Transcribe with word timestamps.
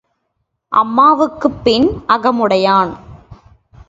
அம்மாவுக்குப் 0.71 1.63
பின் 1.63 1.87
அகமுடையான். 2.07 2.91